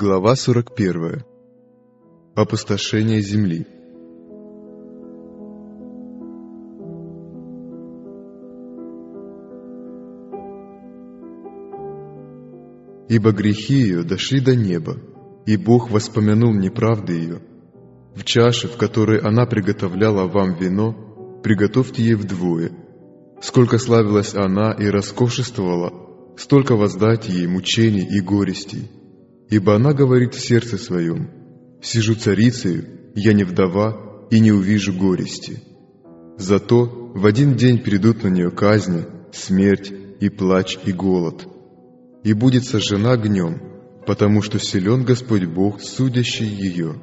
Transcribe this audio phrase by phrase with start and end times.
[0.00, 1.24] Глава 41.
[2.36, 3.66] Опустошение земли.
[13.08, 14.98] Ибо грехи ее дошли до неба,
[15.46, 17.42] и Бог воспомянул неправды ее.
[18.14, 22.70] В чаше, в которой она приготовляла вам вино, приготовьте ей вдвое.
[23.40, 28.92] Сколько славилась она и роскошествовала, столько воздать ей мучений и горестей.
[29.50, 31.30] Ибо она говорит в сердце своем,
[31.82, 35.62] «Сижу царицею, я не вдова и не увижу горести».
[36.36, 41.46] Зато в один день придут на нее казни, смерть и плач и голод.
[42.22, 43.60] И будет сожжена огнем,
[44.06, 47.00] потому что силен Господь Бог, судящий ее.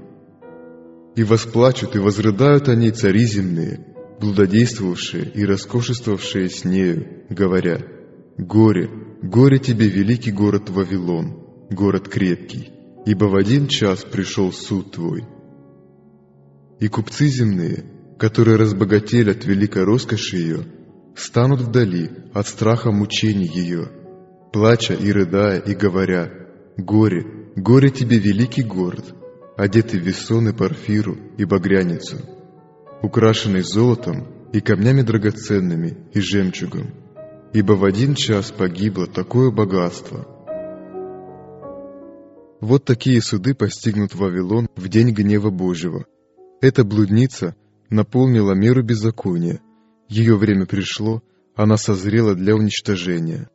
[1.16, 3.86] И восплачут и возрыдают они цари земные,
[4.22, 7.80] блудодействовавшие и роскошествовавшие с нею, говоря,
[8.38, 8.90] «Горе,
[9.22, 12.72] горе тебе, великий город Вавилон!» Город крепкий,
[13.06, 15.26] ибо в один час пришел суд твой.
[16.80, 17.86] И купцы земные,
[18.18, 20.66] которые разбогатели от великой роскоши ее,
[21.16, 23.90] станут вдали от страха мучений ее,
[24.52, 26.32] плача и рыдая и говоря,
[26.78, 29.16] «Горе, горе тебе, великий город,
[29.56, 32.18] одетый в весон и парфиру и багряницу,
[33.02, 36.94] украшенный золотом и камнями драгоценными и жемчугом,
[37.54, 40.35] ибо в один час погибло такое богатство».
[42.62, 46.06] Вот такие суды постигнут Вавилон в день гнева Божьего.
[46.62, 47.56] Эта блудница
[47.90, 49.62] наполнила меру беззакония.
[50.08, 51.22] Ее время пришло,
[51.56, 53.50] она созрела для уничтожения.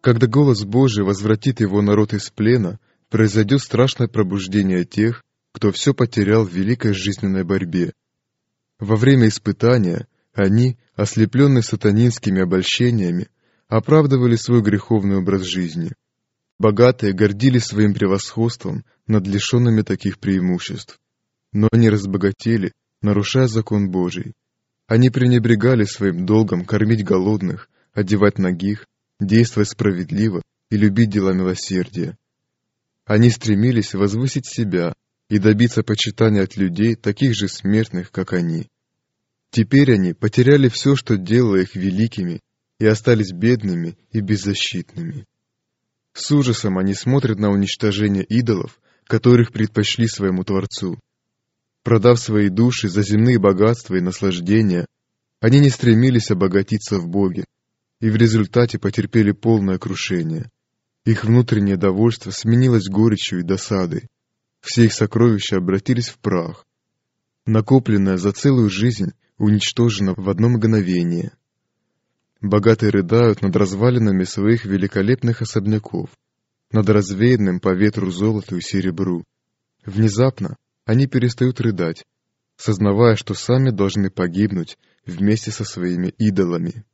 [0.00, 2.78] Когда голос Божий возвратит его народ из плена,
[3.10, 7.92] произойдет страшное пробуждение тех, кто все потерял в великой жизненной борьбе.
[8.78, 13.28] Во время испытания они, ослепленные сатанинскими обольщениями,
[13.66, 15.92] оправдывали свой греховный образ жизни–
[16.58, 20.98] Богатые гордились своим превосходством над лишенными таких преимуществ.
[21.52, 24.34] Но они разбогатели, нарушая закон Божий.
[24.86, 28.86] Они пренебрегали своим долгом кормить голодных, одевать ногих,
[29.20, 32.16] действовать справедливо и любить дела милосердия.
[33.04, 34.94] Они стремились возвысить себя
[35.28, 38.68] и добиться почитания от людей, таких же смертных, как они.
[39.50, 42.40] Теперь они потеряли все, что делало их великими,
[42.78, 45.26] и остались бедными и беззащитными.
[46.18, 50.98] С ужасом они смотрят на уничтожение идолов, которых предпочли своему Творцу.
[51.84, 54.86] Продав свои души за земные богатства и наслаждения,
[55.40, 57.44] они не стремились обогатиться в Боге,
[58.00, 60.50] и в результате потерпели полное крушение.
[61.04, 64.08] Их внутреннее довольство сменилось горечью и досадой.
[64.60, 66.66] Все их сокровища обратились в прах.
[67.46, 71.30] Накопленное за целую жизнь уничтожено в одно мгновение.
[72.40, 76.10] Богатые рыдают над развалинами своих великолепных особняков,
[76.70, 79.24] над развеянным по ветру золоту и серебру.
[79.84, 82.04] Внезапно они перестают рыдать,
[82.56, 86.84] сознавая, что сами должны погибнуть вместе со своими идолами.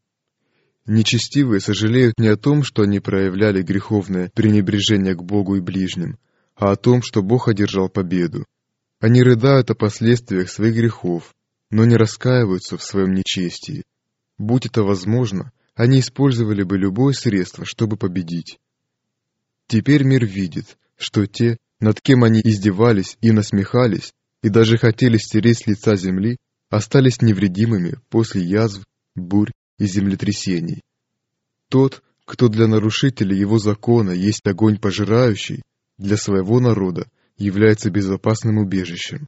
[0.87, 6.19] Нечестивые сожалеют не о том, что они проявляли греховное пренебрежение к Богу и ближним,
[6.56, 8.47] а о том, что Бог одержал победу.
[9.00, 11.34] Они рыдают о последствиях своих грехов,
[11.71, 13.83] но не раскаиваются в своем нечестии,
[14.39, 18.59] Будь это возможно, они использовали бы любое средство, чтобы победить.
[19.67, 24.12] Теперь мир видит, что те, над кем они издевались и насмехались,
[24.43, 26.37] и даже хотели стереть с лица земли,
[26.69, 28.84] остались невредимыми после язв,
[29.15, 30.83] бурь и землетрясений.
[31.69, 35.63] Тот, кто для нарушителей его закона есть огонь пожирающий,
[35.98, 39.27] для своего народа является безопасным убежищем.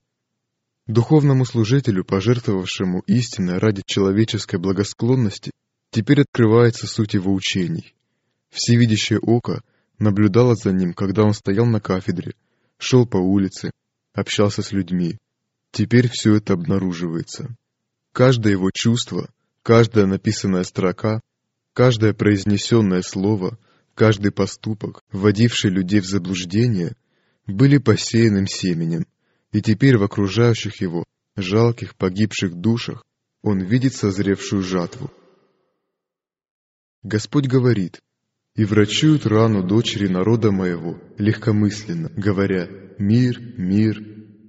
[0.86, 5.50] Духовному служителю, пожертвовавшему истинно ради человеческой благосклонности,
[5.90, 7.94] теперь открывается суть его учений.
[8.50, 9.62] Всевидящее око
[9.98, 12.34] наблюдало за ним, когда он стоял на кафедре,
[12.78, 13.72] шел по улице,
[14.14, 15.18] общался с людьми.
[15.72, 17.56] Теперь все это обнаруживается.
[18.12, 19.28] Каждое его чувство,
[19.64, 21.20] каждая написанная строка,
[21.72, 23.58] каждое произнесенное слово,
[23.96, 26.94] каждый поступок, вводивший людей в заблуждение,
[27.46, 29.04] были посеянным семенем,
[29.56, 31.02] и теперь в окружающих его,
[31.34, 33.02] жалких погибших душах,
[33.40, 35.10] он видит созревшую жатву.
[37.02, 38.02] Господь говорит,
[38.54, 42.68] «И врачуют рану дочери народа моего легкомысленно, говоря,
[42.98, 44.04] мир, мир,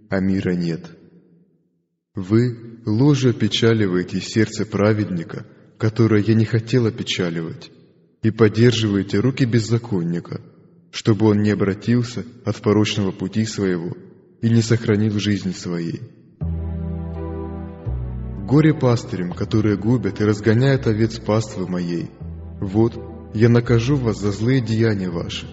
[0.09, 0.86] а мира нет».
[2.13, 7.71] Вы ложе опечаливаете сердце праведника, которое я не хотел опечаливать,
[8.24, 10.42] и поддерживаете руки беззаконника,
[10.92, 13.95] чтобы он не обратился от порочного пути своего
[14.42, 16.01] и не сохранил жизни своей.
[18.48, 22.10] Горе пастырям, которые губят и разгоняют овец паствы моей.
[22.62, 22.98] Вот,
[23.34, 25.48] я накажу вас за злые деяния ваши.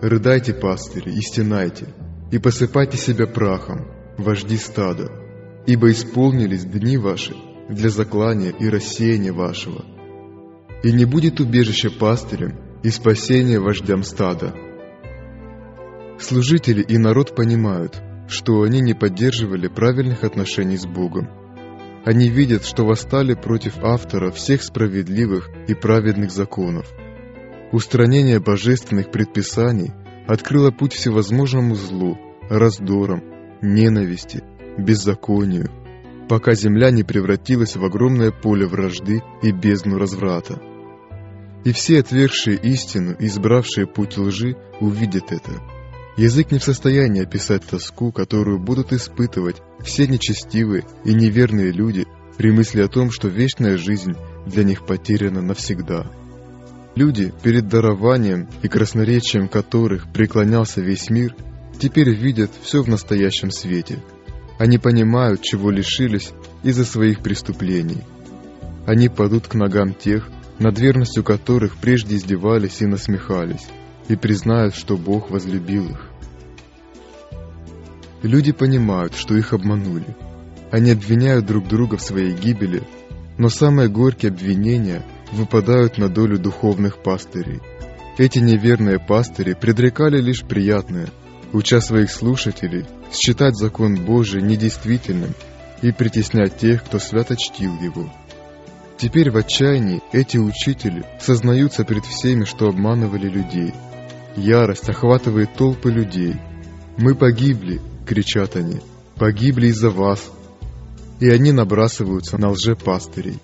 [0.00, 1.86] Рыдайте, пастыри, и стенайте,
[2.32, 3.86] и посыпайте себя прахом,
[4.18, 5.12] вожди стада,
[5.66, 7.36] ибо исполнились дни ваши
[7.68, 9.84] для заклания и рассеяния вашего.
[10.82, 14.52] И не будет убежища пастырям и спасения вождям стада.
[16.18, 21.28] Служители и народ понимают, что они не поддерживали правильных отношений с Богом.
[22.04, 26.86] Они видят, что восстали против автора всех справедливых и праведных законов.
[27.70, 29.92] Устранение божественных предписаний
[30.26, 32.18] открыло путь всевозможному злу,
[32.50, 33.22] раздорам,
[33.62, 34.42] ненависти,
[34.76, 35.70] беззаконию,
[36.28, 40.60] пока земля не превратилась в огромное поле вражды и бездну разврата.
[41.64, 45.52] И все отвергшие истину, избравшие путь лжи, увидят это.
[46.16, 52.06] Язык не в состоянии описать тоску, которую будут испытывать все нечестивые и неверные люди
[52.36, 54.12] при мысли о том, что вечная жизнь
[54.46, 56.10] для них потеряна навсегда.
[56.94, 61.34] Люди, перед дарованием и красноречием которых преклонялся весь мир,
[61.78, 64.02] теперь видят все в настоящем свете.
[64.58, 66.32] Они понимают, чего лишились
[66.62, 68.02] из-за своих преступлений.
[68.86, 70.28] Они падут к ногам тех,
[70.58, 73.66] над верностью которых прежде издевались и насмехались,
[74.08, 76.10] и признают, что Бог возлюбил их.
[78.22, 80.16] Люди понимают, что их обманули.
[80.70, 82.82] Они обвиняют друг друга в своей гибели,
[83.36, 87.60] но самые горькие обвинения выпадают на долю духовных пастырей.
[88.18, 91.08] Эти неверные пастыри предрекали лишь приятное,
[91.52, 95.34] уча своих слушателей считать закон Божий недействительным
[95.82, 98.10] и притеснять тех, кто свято чтил его.
[98.98, 103.74] Теперь в отчаянии эти учители сознаются перед всеми, что обманывали людей.
[104.36, 106.36] Ярость охватывает толпы людей.
[106.96, 108.80] «Мы погибли!»— кричат они.
[109.16, 110.30] «Погибли из-за вас!»
[111.20, 113.38] И они набрасываются на лжепастырей.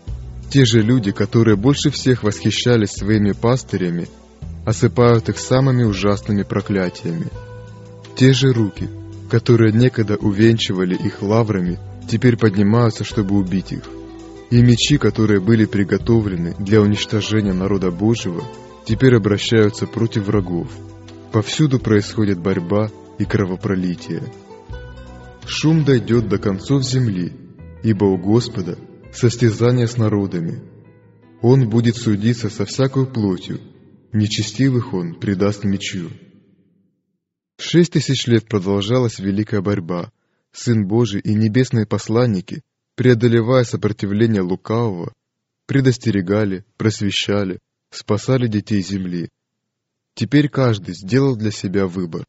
[0.51, 4.09] Те же люди, которые больше всех восхищались своими пастырями,
[4.65, 7.29] осыпают их самыми ужасными проклятиями.
[8.17, 8.89] Те же руки,
[9.31, 11.79] которые некогда увенчивали их лаврами,
[12.11, 13.83] теперь поднимаются, чтобы убить их.
[14.51, 18.43] И мечи, которые были приготовлены для уничтожения народа Божьего,
[18.89, 20.69] теперь обращаются против врагов.
[21.31, 24.23] Повсюду происходит борьба и кровопролитие.
[25.47, 27.35] Шум дойдет до концов земли,
[27.83, 28.79] ибо у Господа
[29.13, 30.63] состязание с народами.
[31.43, 33.61] Он будет судиться со всякой плотью,
[34.15, 36.09] нечестивых он предаст мечу.
[37.61, 40.11] Шесть тысяч лет продолжалась великая борьба.
[40.53, 42.63] Сын Божий и небесные посланники
[42.99, 45.13] преодолевая сопротивление лукавого,
[45.67, 49.29] предостерегали, просвещали, спасали детей земли.
[50.15, 52.25] Теперь каждый сделал для себя выбор.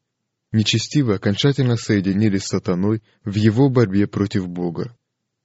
[0.52, 4.96] Нечестивые окончательно соединились с сатаной в его борьбе против Бога.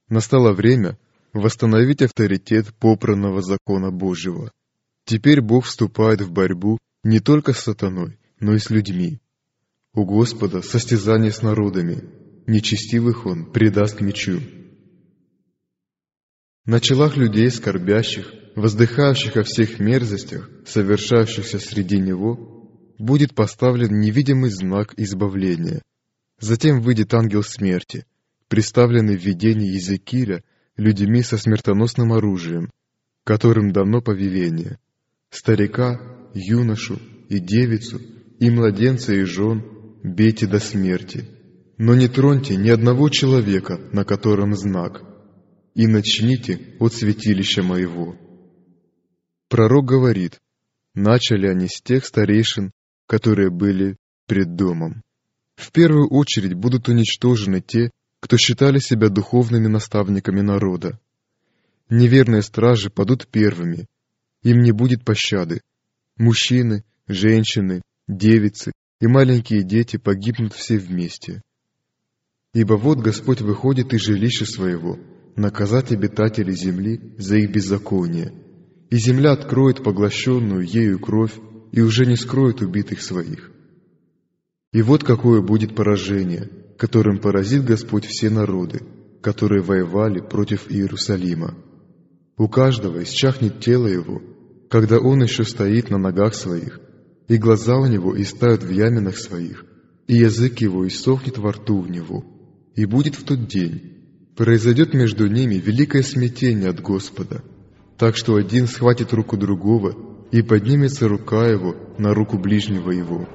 [0.09, 0.97] Настало время
[1.33, 4.51] восстановить авторитет попранного закона Божьего.
[5.05, 9.19] Теперь Бог вступает в борьбу не только с сатаной, но и с людьми.
[9.93, 12.03] У Господа состязание с народами,
[12.47, 14.41] нечестивых Он предаст мечу.
[16.65, 24.93] На челах людей скорбящих, воздыхающих о всех мерзостях, совершающихся среди него, будет поставлен невидимый знак
[24.97, 25.81] избавления.
[26.39, 28.05] Затем выйдет ангел смерти,
[28.47, 30.43] представленный в видении Езекииля
[30.77, 32.71] людьми со смертоносным оружием,
[33.23, 34.79] которым дано повеление.
[35.29, 35.99] Старика,
[36.33, 38.01] юношу и девицу,
[38.39, 39.63] и младенца и жен
[40.03, 41.25] бейте до смерти,
[41.77, 45.03] но не троньте ни одного человека, на котором знак—
[45.75, 48.15] и начните от святилища моего».
[49.49, 50.41] Пророк говорит,
[50.93, 52.71] начали они с тех старейшин,
[53.07, 55.03] которые были пред домом.
[55.55, 60.99] В первую очередь будут уничтожены те, кто считали себя духовными наставниками народа.
[61.89, 63.85] Неверные стражи падут первыми,
[64.41, 65.61] им не будет пощады.
[66.17, 71.41] Мужчины, женщины, девицы и маленькие дети погибнут все вместе.
[72.53, 74.97] Ибо вот Господь выходит из жилища своего,
[75.35, 78.33] наказать обитателей земли за их беззаконие,
[78.95, 81.33] и земля откроет поглощенную ею кровь
[81.73, 83.51] и уже не скроет убитых своих.
[84.71, 88.83] И вот какое будет поражение, которым поразит Господь все народы,
[89.21, 91.55] которые воевали против Иерусалима.
[92.37, 94.21] У каждого исчахнет тело его,
[94.69, 96.79] когда он еще стоит на ногах своих,
[97.27, 99.65] и глаза у него истают в яминах своих,
[100.07, 102.23] и язык его иссохнет во рту у него.
[102.75, 103.95] И будет в тот день,
[104.35, 107.41] Произойдет между ними великое смятение от Господа,
[107.97, 109.93] так что один схватит руку другого,
[110.31, 113.27] и поднимется рука его на руку ближнего его.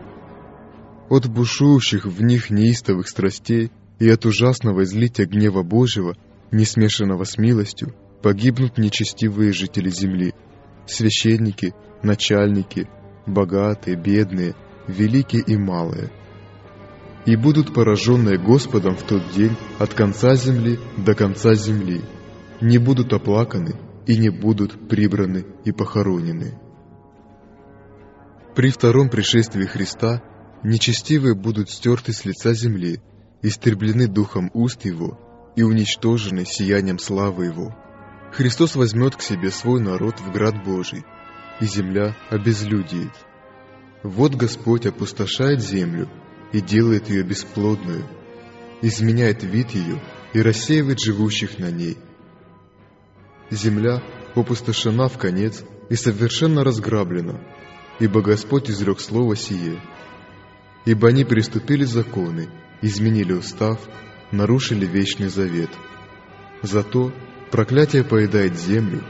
[1.08, 6.14] От бушующих в них неистовых страстей и от ужасного излития гнева Божьего,
[6.50, 10.34] не смешанного с милостью, погибнут нечестивые жители земли,
[10.86, 12.88] священники, начальники,
[13.26, 14.54] богатые, бедные,
[14.86, 16.10] великие и малые.
[17.24, 22.02] И будут пораженные Господом в тот день от конца земли до конца земли,
[22.60, 23.74] не будут оплаканы
[24.10, 26.58] и не будут прибраны и похоронены.
[28.56, 30.20] При втором пришествии Христа
[30.64, 33.00] нечестивые будут стерты с лица земли,
[33.40, 37.72] истреблены духом уст Его и уничтожены сиянием славы Его.
[38.32, 41.04] Христос возьмет к себе свой народ в град Божий,
[41.60, 43.14] и земля обезлюдиет.
[44.02, 46.08] Вот Господь опустошает землю
[46.52, 48.04] и делает ее бесплодную,
[48.82, 50.02] изменяет вид ее
[50.32, 51.96] и рассеивает живущих на ней.
[53.50, 54.02] Земля
[54.34, 57.40] опустошена в конец и совершенно разграблена,
[57.98, 59.80] ибо Господь изрек слово сие.
[60.84, 62.48] Ибо они переступили законы,
[62.80, 63.80] изменили устав,
[64.30, 65.70] нарушили вечный завет.
[66.62, 67.12] Зато
[67.50, 69.02] проклятие поедает землю,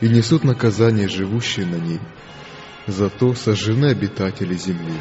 [0.00, 2.00] и несут наказание живущие на ней.
[2.86, 4.94] Зато сожжены обитатели земли.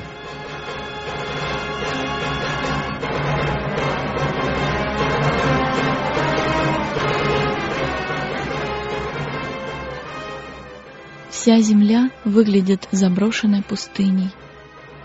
[11.45, 14.31] Вся земля выглядит заброшенной пустыней.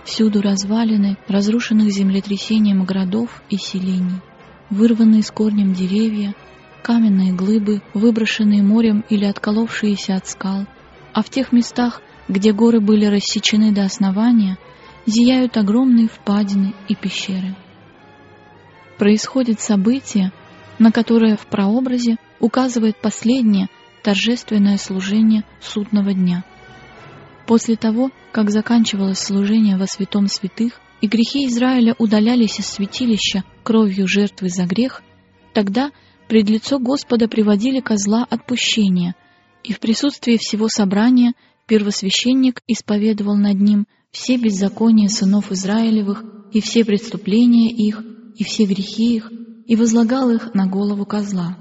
[0.06, 4.22] Всюду развалины разрушенных землетрясением городов и селений,
[4.70, 6.34] вырванные с корнем деревья,
[6.82, 10.64] каменные глыбы, выброшенные морем или отколовшиеся от скал,
[11.12, 14.56] а в тех местах, где горы были рассечены до основания,
[15.04, 17.54] зияют огромные впадины и пещеры.
[18.96, 20.32] Происходит событие,
[20.78, 23.68] на которое в прообразе указывает последнее
[24.02, 26.44] торжественное служение судного дня.
[27.46, 34.06] После того, как заканчивалось служение во святом святых, и грехи Израиля удалялись из святилища кровью
[34.06, 35.02] жертвы за грех,
[35.54, 35.90] тогда
[36.28, 39.14] пред лицо Господа приводили козла отпущения,
[39.64, 41.32] и в присутствии всего собрания
[41.66, 48.02] первосвященник исповедовал над ним все беззакония сынов Израилевых и все преступления их,
[48.36, 49.30] и все грехи их,
[49.66, 51.56] и возлагал их на голову козла.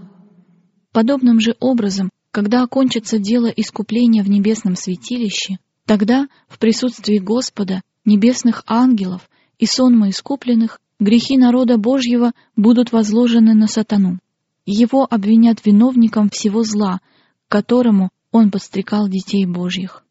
[0.91, 8.63] Подобным же образом когда окончится дело искупления в небесном святилище, тогда в присутствии Господа, небесных
[8.67, 14.19] ангелов и сонма искупленных грехи народа Божьего будут возложены на сатану.
[14.65, 17.01] Его обвинят виновником всего зла,
[17.47, 20.03] которому он подстрекал детей Божьих.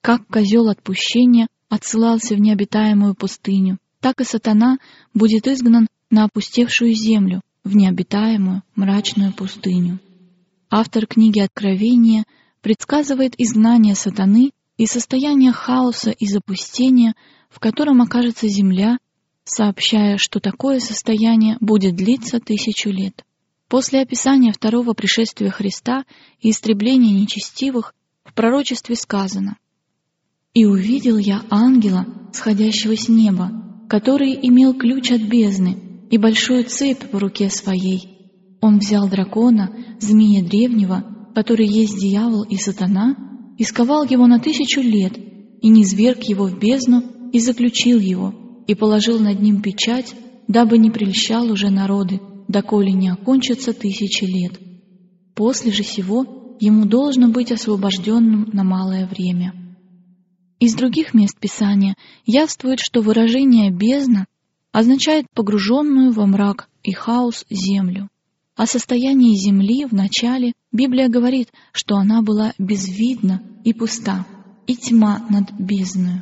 [0.00, 4.78] Как козел отпущения отсылался в необитаемую пустыню, так и сатана
[5.14, 10.00] будет изгнан на опустевшую землю, в необитаемую мрачную пустыню.
[10.72, 12.24] Автор книги Откровения
[12.60, 17.14] предсказывает изгнание сатаны и состояние хаоса и запустения,
[17.48, 18.98] в котором окажется земля,
[19.42, 23.24] сообщая, что такое состояние будет длиться тысячу лет.
[23.66, 26.04] После описания второго пришествия Христа
[26.40, 27.92] и истребления нечестивых
[28.24, 29.56] в пророчестве сказано
[30.54, 33.50] «И увидел я ангела, сходящего с неба,
[33.88, 38.19] который имел ключ от бездны и большую цепь в руке своей,
[38.60, 43.16] он взял дракона, змея древнего, который есть дьявол и сатана,
[43.58, 47.02] и сковал его на тысячу лет, и низверг его в бездну,
[47.32, 48.34] и заключил его,
[48.66, 50.14] и положил над ним печать,
[50.48, 54.58] дабы не прельщал уже народы, доколе не окончатся тысячи лет.
[55.34, 59.54] После же сего ему должно быть освобожденным на малое время.
[60.58, 61.94] Из других мест Писания
[62.26, 64.26] явствует, что выражение «бездна»
[64.72, 68.08] означает погруженную во мрак и хаос землю.
[68.60, 74.26] О состоянии земли в начале Библия говорит, что она была безвидна и пуста,
[74.66, 76.20] и тьма над бездною.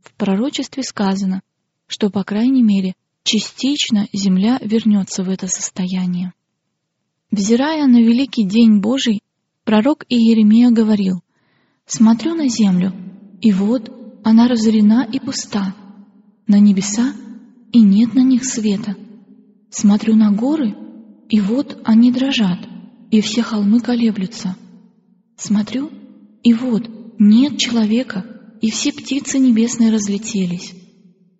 [0.00, 1.42] В пророчестве сказано,
[1.88, 6.34] что, по крайней мере, частично земля вернется в это состояние.
[7.32, 9.18] Взирая на великий день Божий,
[9.64, 11.20] пророк Иеремия говорил,
[11.84, 12.92] «Смотрю на землю,
[13.40, 13.90] и вот
[14.22, 15.74] она разорена и пуста,
[16.46, 17.12] на небеса,
[17.72, 18.94] и нет на них света.
[19.70, 20.76] Смотрю на горы,
[21.30, 22.58] и вот они дрожат,
[23.10, 24.56] и все холмы колеблются.
[25.36, 25.90] Смотрю,
[26.42, 28.24] и вот нет человека,
[28.60, 30.74] и все птицы небесные разлетелись.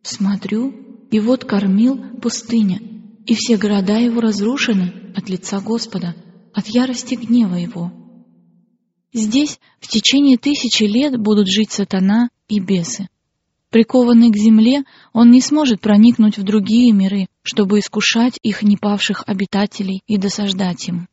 [0.02, 0.72] Смотрю,
[1.10, 2.80] и вот кормил пустыня,
[3.26, 6.14] и все города его разрушены от лица Господа,
[6.54, 7.92] от ярости гнева его.
[9.12, 13.08] Здесь в течение тысячи лет будут жить сатана и бесы.
[13.70, 20.02] Прикованный к земле, он не сможет проникнуть в другие миры, чтобы искушать их непавших обитателей
[20.08, 21.06] и досаждать им.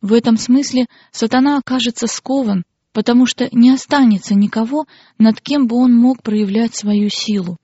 [0.00, 2.62] В этом смысле сатана окажется скован,
[2.92, 4.86] потому что не останется никого,
[5.18, 7.56] над кем бы он мог проявлять свою силу.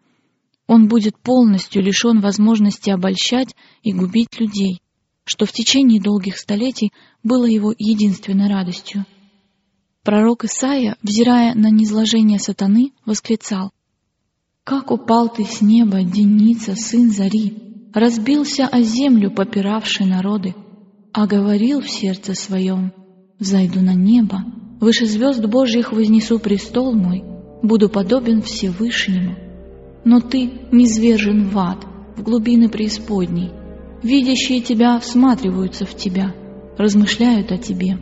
[0.67, 4.81] Он будет полностью лишен возможности обольщать и губить людей,
[5.25, 9.07] что в течение долгих столетий было его единственной радостью.
[10.03, 13.71] Пророк Исаия, взирая на низложение сатаны, восклицал—
[14.65, 20.55] Как упал ты с неба, Деница, сын зари, Разбился о землю попиравший народы,
[21.13, 22.91] А говорил в сердце своем,
[23.39, 24.43] Зайду на небо,
[24.81, 27.23] выше звезд Божьих вознесу престол мой,
[27.63, 29.37] Буду подобен Всевышнему.
[30.07, 31.85] Но ты низвержен в ад,
[32.17, 33.51] в глубины преисподней.
[34.03, 36.35] Видящие тебя всматриваются в тебя,
[36.79, 37.99] размышляют о тебе.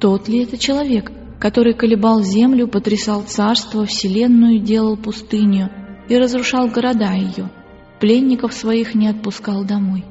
[0.00, 5.70] Тот ли это человек, который колебал землю, потрясал царство, вселенную, делал пустыню
[6.08, 7.50] и разрушал города ее,
[8.00, 10.04] пленников своих не отпускал домой?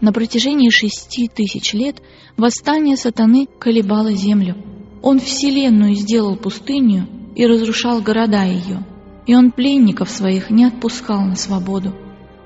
[0.00, 2.02] На протяжении шести тысяч лет
[2.36, 4.56] восстание сатаны колебало землю.
[5.02, 8.84] Он вселенную сделал пустыню и разрушал города ее–
[9.28, 11.94] и он пленников своих не отпускал на свободу.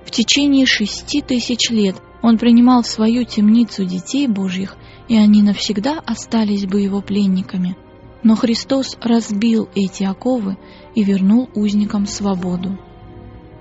[0.05, 4.77] В течение шести тысяч лет он принимал в свою темницу детей Божьих,
[5.09, 7.77] и они навсегда остались бы его пленниками.
[8.23, 10.57] Но Христос разбил эти оковы
[10.95, 12.79] и вернул узникам свободу.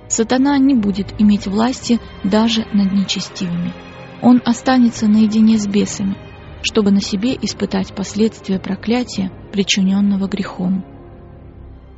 [0.07, 3.73] Сатана не будет иметь власти даже над нечестивыми.
[4.21, 6.15] Он останется наедине с бесами,
[6.61, 10.85] чтобы на себе испытать последствия проклятия, причиненного грехом.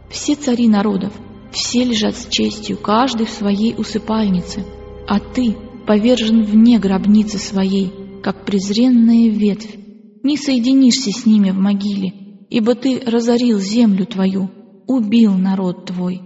[0.09, 1.11] Все цари народов,
[1.51, 4.63] все лежат с честью, каждый в своей усыпальнице,
[5.07, 7.91] а ты повержен вне гробницы своей,
[8.21, 9.75] как презренная ветвь.
[10.23, 14.49] Не соединишься с ними в могиле, ибо ты разорил землю твою,
[14.87, 16.21] убил народ твой.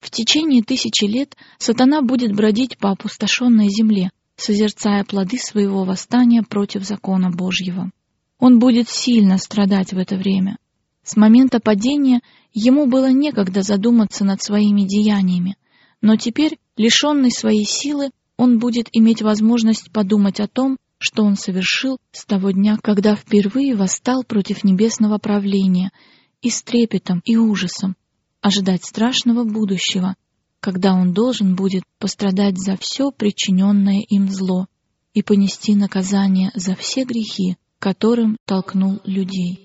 [0.00, 6.84] В течение тысячи лет сатана будет бродить по опустошенной земле, созерцая плоды своего восстания против
[6.84, 7.90] закона Божьего.
[8.38, 10.58] Он будет сильно страдать в это время.
[11.02, 12.20] С момента падения
[12.52, 15.56] ему было некогда задуматься над своими деяниями,
[16.00, 21.98] но теперь, лишенный своей силы, он будет иметь возможность подумать о том, что он совершил
[22.12, 25.92] с того дня, когда впервые восстал против небесного правления
[26.40, 27.94] и с трепетом и ужасом
[28.40, 30.16] ожидать страшного будущего,
[30.60, 34.66] когда он должен будет пострадать за все причиненное им зло
[35.12, 39.60] и понести наказание за все грехи, которым толкнул людей.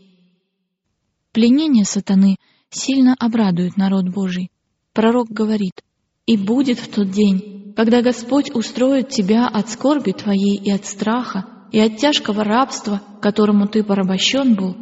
[1.32, 2.36] Пленение сатаны
[2.70, 4.52] сильно обрадует народ Божий.
[4.92, 5.86] Пророк говорит,
[6.26, 11.46] «И будет в тот день, когда Господь устроит тебя от скорби твоей и от страха,
[11.72, 14.76] и от тяжкого рабства, которому ты порабощен был,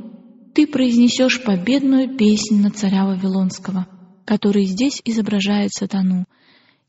[0.55, 3.85] ты произнесешь победную песнь на царя Вавилонского,
[4.25, 6.25] который здесь изображает сатану,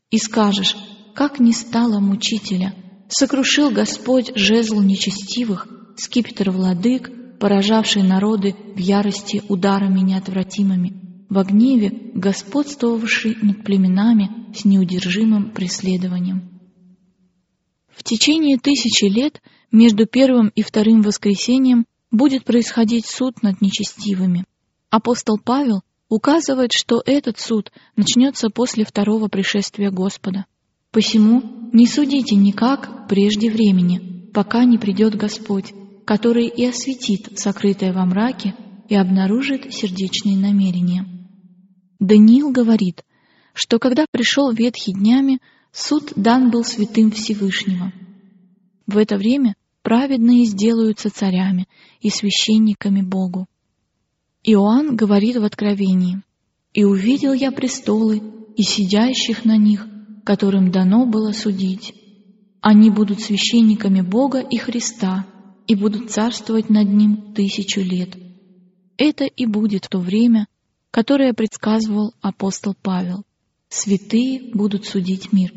[0.09, 0.75] и скажешь,
[1.13, 2.73] как не стало мучителя,
[3.07, 13.37] сокрушил Господь жезл нечестивых, скипетр владык, поражавший народы в ярости ударами неотвратимыми, в гневе господствовавший
[13.41, 16.49] над племенами с неудержимым преследованием.
[17.89, 24.45] В течение тысячи лет между первым и вторым воскресением будет происходить суд над нечестивыми.
[24.89, 30.45] Апостол Павел указывает, что этот суд начнется после второго пришествия Господа.
[30.91, 35.73] «Посему не судите никак прежде времени, пока не придет Господь,
[36.05, 38.55] который и осветит сокрытое во мраке
[38.87, 41.18] и обнаружит сердечные намерения.
[41.99, 43.03] Даниил говорит,
[43.53, 45.39] что когда пришел ветхий днями,
[45.71, 47.91] суд дан был святым Всевышнего.
[48.87, 51.67] В это время праведные сделаются царями
[52.01, 53.47] и священниками Богу.
[54.43, 56.21] Иоанн говорит в Откровении,
[56.73, 58.21] «И увидел я престолы
[58.55, 59.85] и сидящих на них,
[60.23, 61.93] которым дано было судить.
[62.61, 65.25] Они будут священниками Бога и Христа,
[65.67, 68.15] и будут царствовать над ним тысячу лет.
[68.97, 70.47] Это и будет то время,
[70.91, 73.23] которое предсказывал апостол Павел.
[73.69, 75.53] Святые будут судить мир.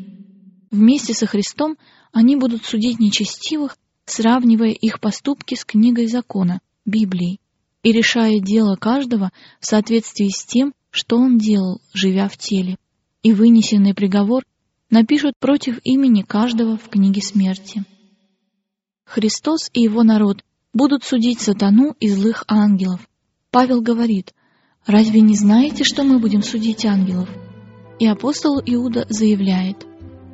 [0.71, 1.77] Вместе со Христом
[2.11, 7.39] они будут судить нечестивых, сравнивая их поступки с книгой закона, Библией,
[7.81, 12.77] и решая дело каждого в соответствии с тем, что он делал, живя в теле.
[13.23, 14.43] И вынесенный приговор
[14.89, 17.83] напишут против имени каждого в книге смерти.
[19.05, 20.43] Христос и его народ
[20.73, 23.07] будут судить сатану и злых ангелов.
[23.49, 24.33] Павел говорит,
[24.85, 27.29] «Разве не знаете, что мы будем судить ангелов?»
[27.99, 29.85] И апостол Иуда заявляет,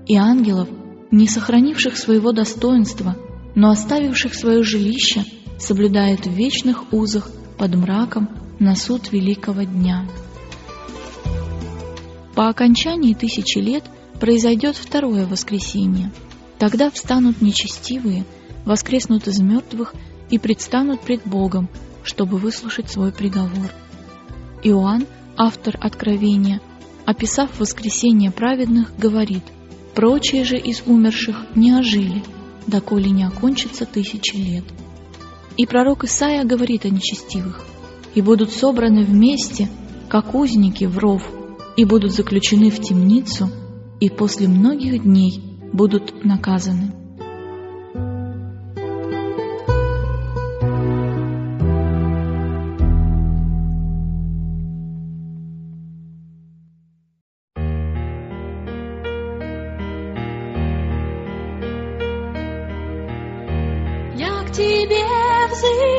[0.08, 0.70] «И ангелов,
[1.12, 3.16] не сохранивших своего достоинства,
[3.56, 5.24] но оставивших свое жилище,
[5.60, 10.06] соблюдает в вечных узах под мраком на суд великого дня».
[12.36, 13.84] По окончании тысячи лет
[14.20, 16.12] произойдет второе воскресенье.
[16.58, 18.26] Тогда встанут нечестивые–
[18.66, 19.94] воскреснут из мертвых
[20.30, 21.70] и предстанут пред Богом,
[22.04, 23.72] чтобы выслушать свой приговор.
[24.64, 25.06] Иоанн,
[25.38, 26.62] автор Откровения,
[27.06, 29.44] описав воскресение праведных, говорит,
[29.96, 32.24] «Прочие же из умерших не ожили,
[32.68, 34.66] доколе не окончится тысячи лет».
[35.58, 37.66] И пророк Исаия говорит о нечестивых,
[38.16, 39.70] «И будут собраны вместе,
[40.10, 41.24] как узники в ров,
[41.78, 43.50] и будут заключены в темницу,
[44.00, 45.42] и после многих дней
[45.72, 46.94] будут наказаны.
[64.50, 65.06] К тебе
[65.52, 65.99] взываю,